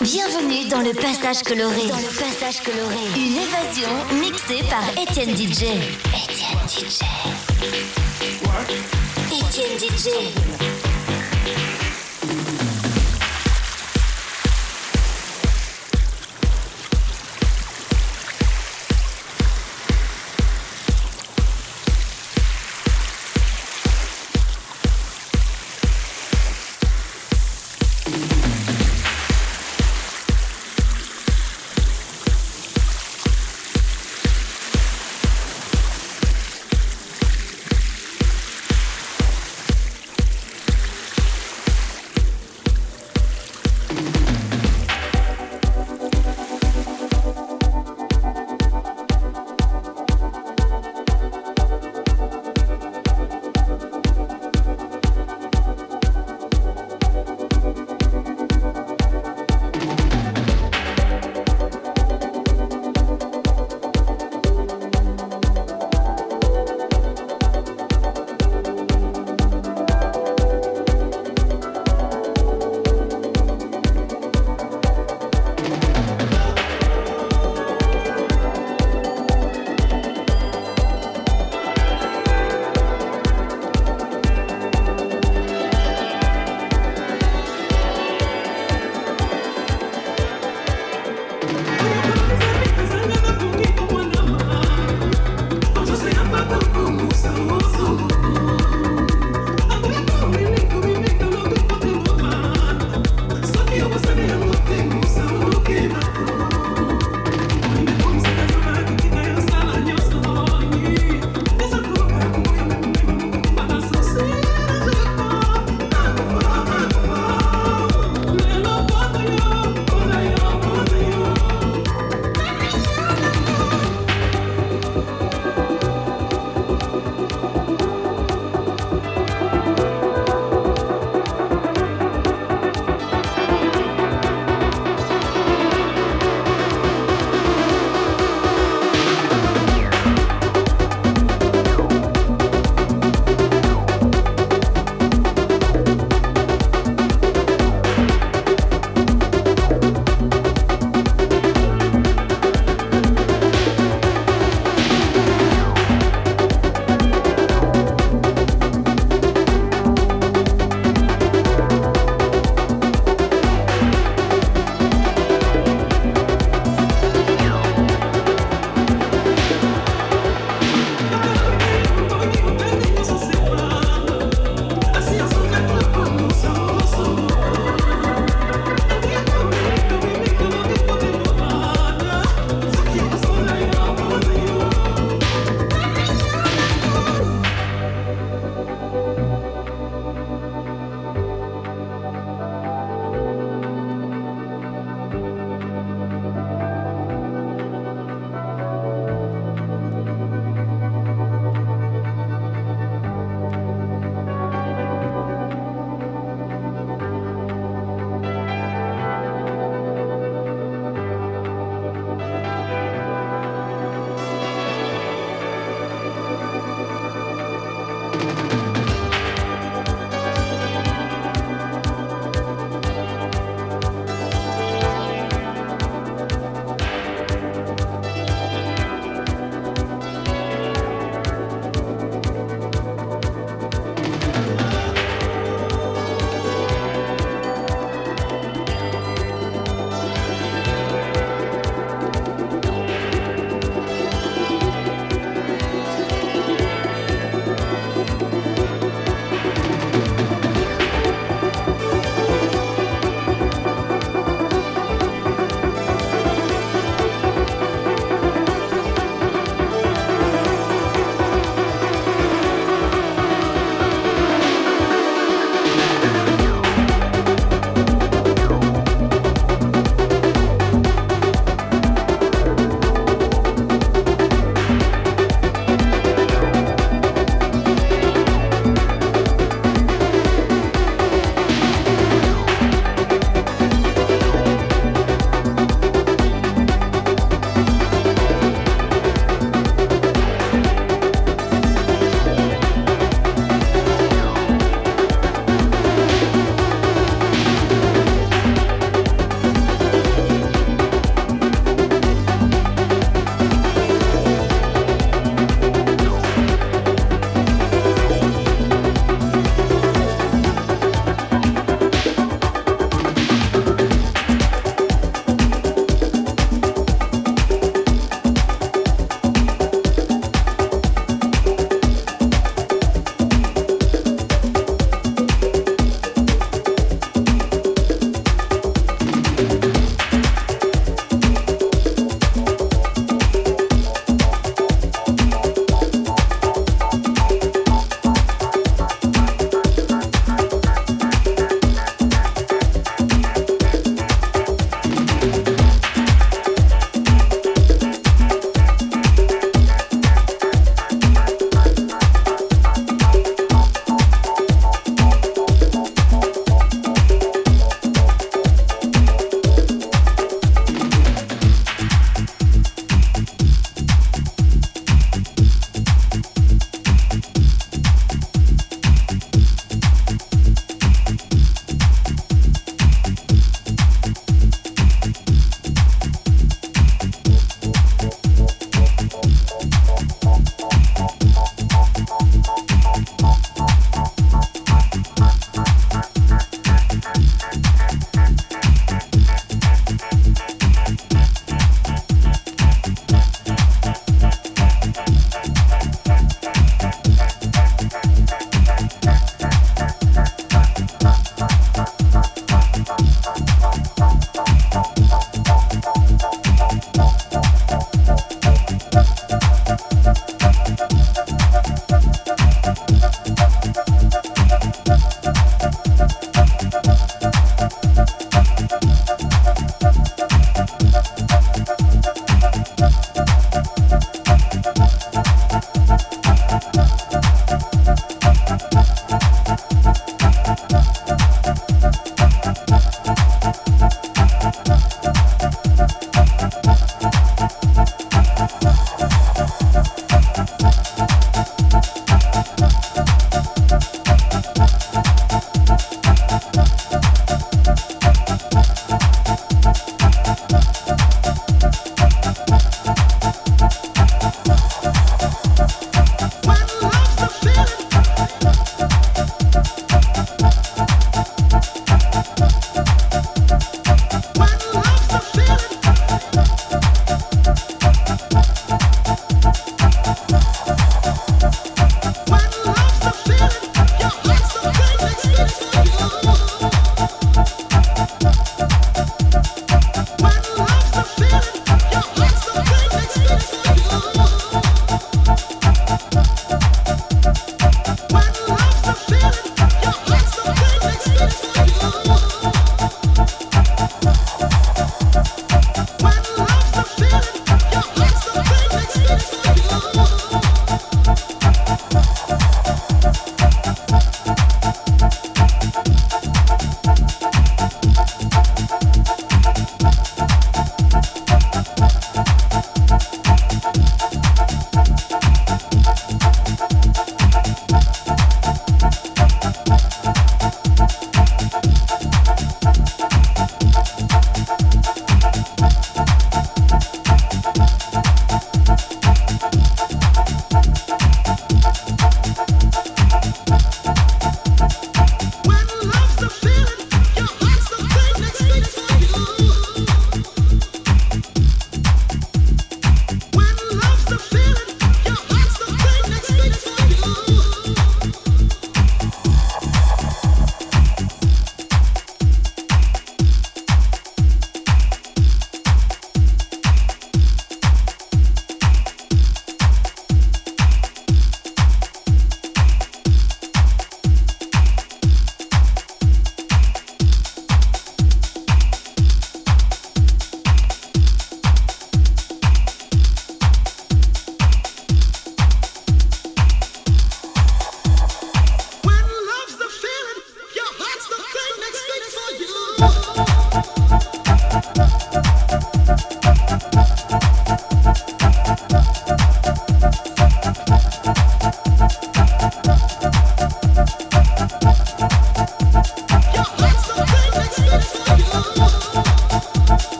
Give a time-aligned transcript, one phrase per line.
[0.00, 1.86] Bienvenue dans le passage coloré.
[1.88, 2.96] Dans le passage coloré.
[3.16, 5.64] Une évasion mixée par Étienne DJ.
[6.14, 7.02] Étienne DJ.
[9.30, 10.77] Étienne DJ.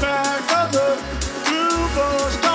[0.00, 2.47] Only friend, the end.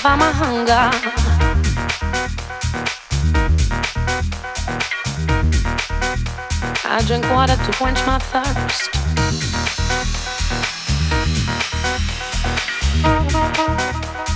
[0.00, 0.90] Satisfy my hunger.
[6.84, 8.90] I drink water to quench my thirst.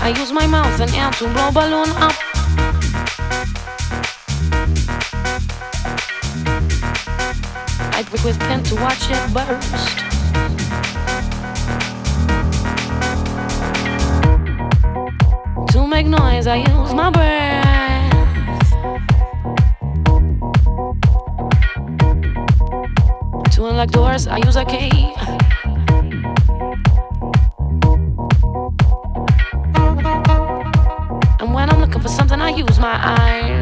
[0.01, 2.15] I use my mouth and air to blow balloon up.
[7.97, 10.05] I prick with pen to watch it burst.
[15.95, 18.11] Make noise, I use my breath.
[23.53, 25.15] To unlock doors, I use a key.
[31.39, 33.54] And when I'm looking for something, I use my eyes.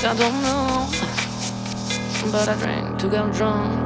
[0.00, 0.86] I don't know,
[2.30, 3.77] but I drink to get drunk.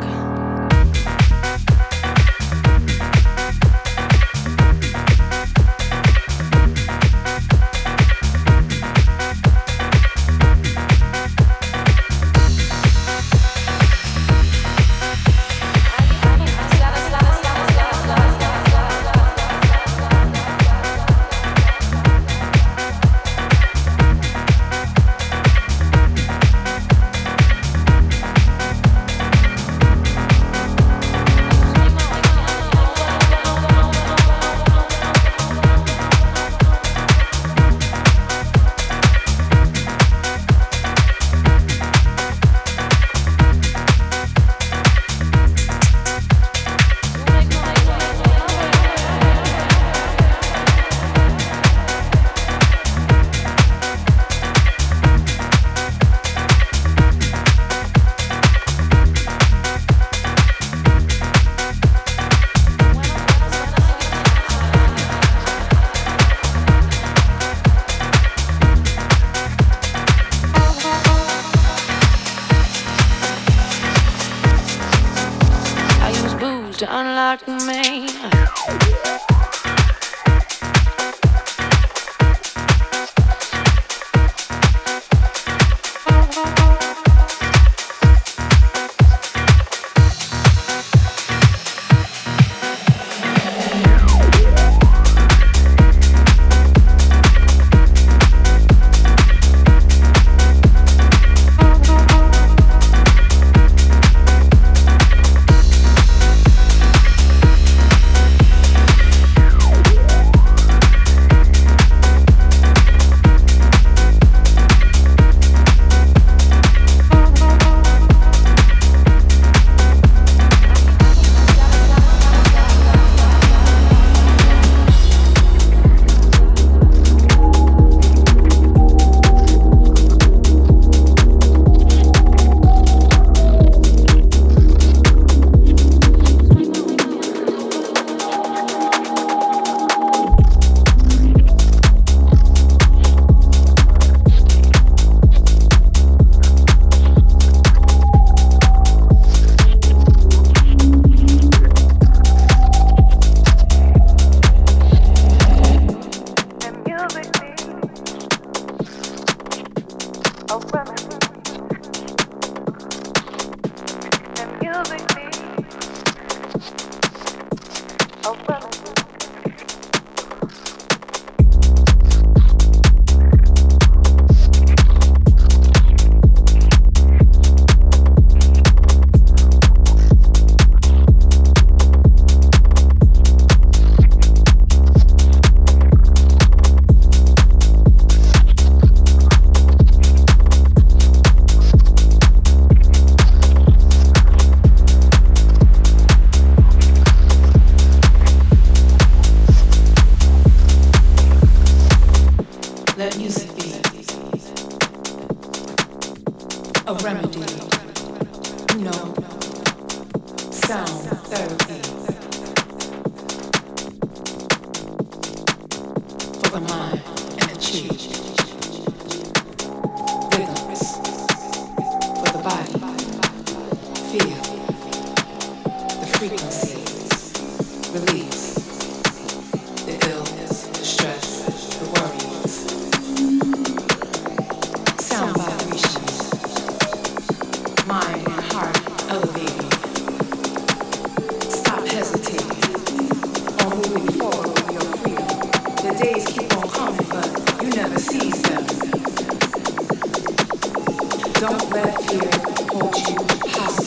[251.43, 252.31] Don't let fear
[252.71, 253.17] hold you
[253.51, 253.82] hostage.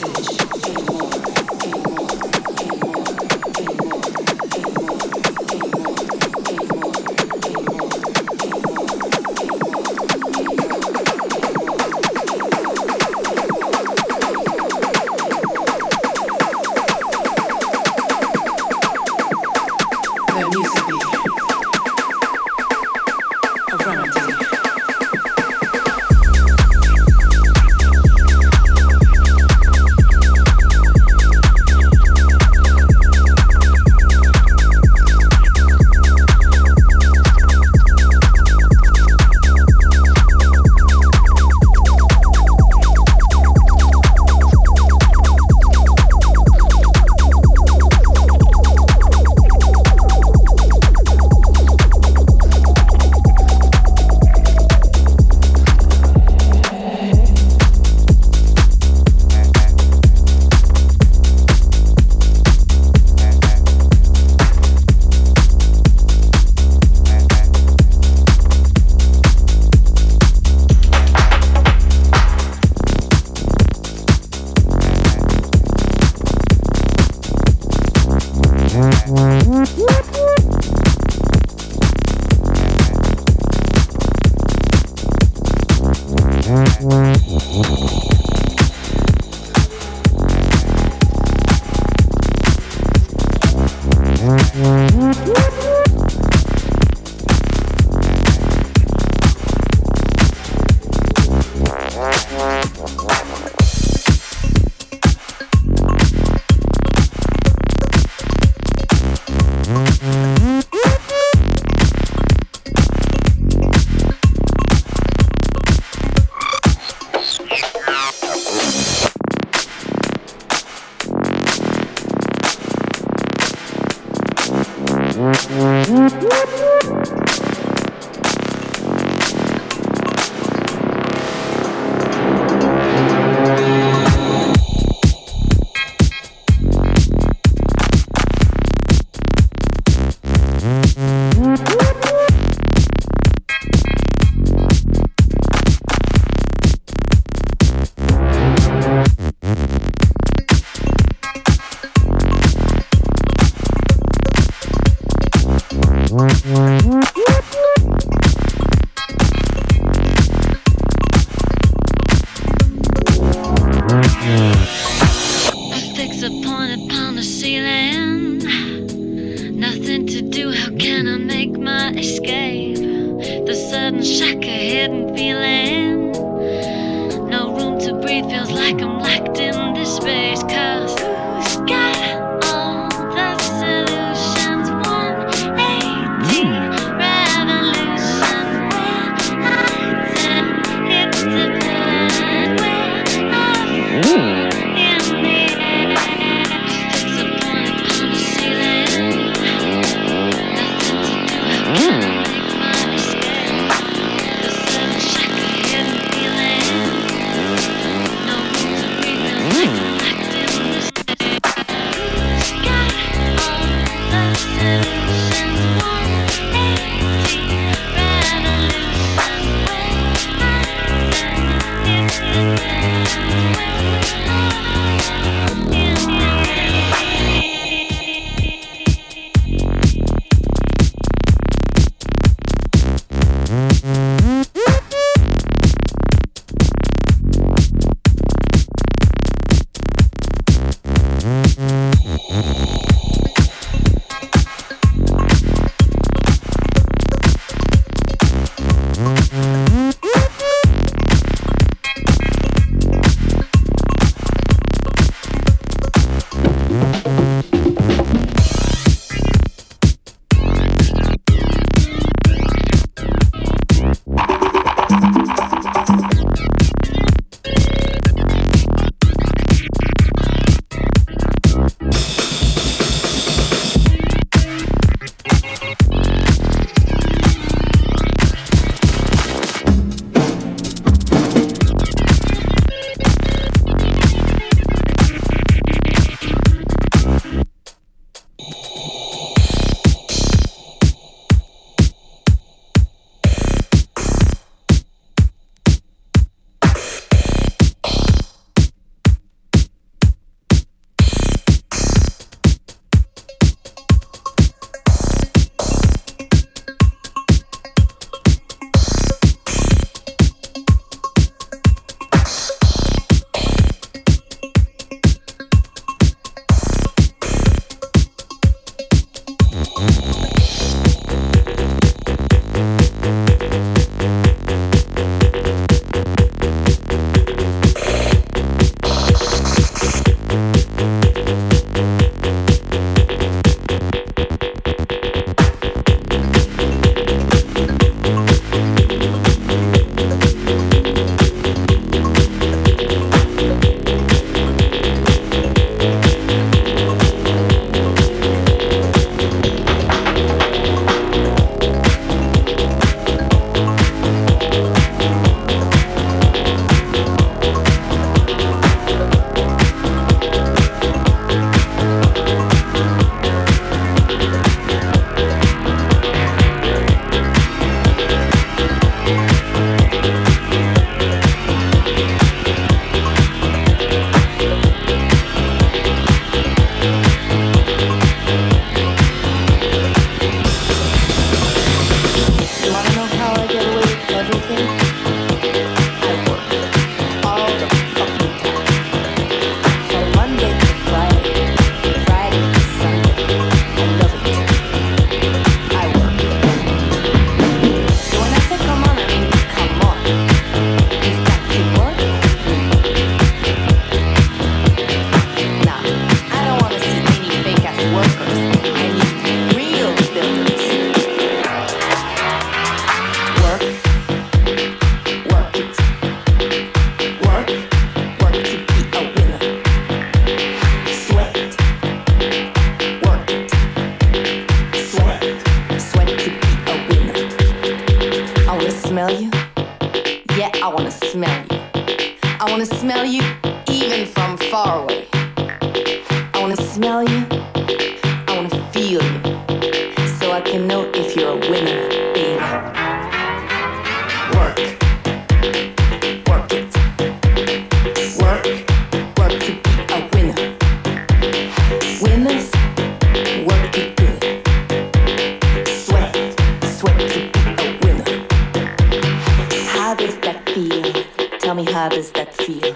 [461.89, 462.73] fibers that feel.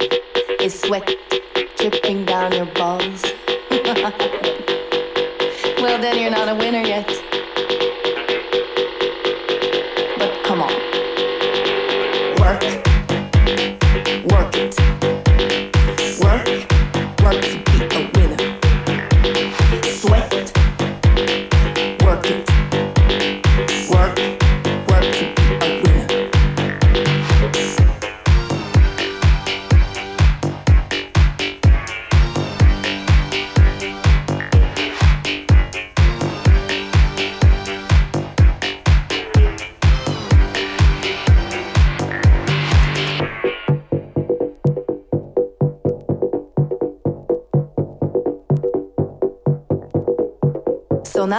[0.59, 1.28] It's sweat